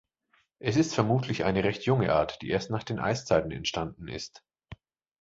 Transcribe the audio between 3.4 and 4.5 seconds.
entstanden ist.